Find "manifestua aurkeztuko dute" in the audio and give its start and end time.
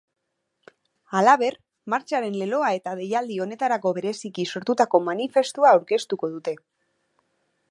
5.13-6.61